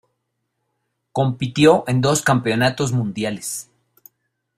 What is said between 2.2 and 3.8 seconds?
campeonatos mundiales.